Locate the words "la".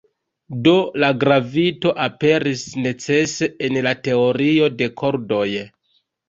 1.01-1.09, 3.89-3.93